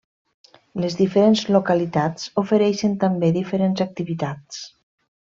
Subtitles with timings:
[0.83, 4.63] Les diferents localitats ofereixen també diferents activitats.